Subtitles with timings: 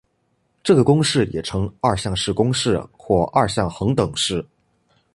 [0.63, 4.43] 这个公式也称二项式公式或二项恒等式。